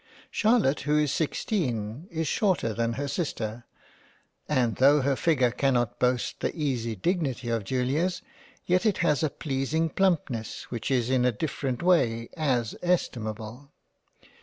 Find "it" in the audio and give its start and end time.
8.83-8.97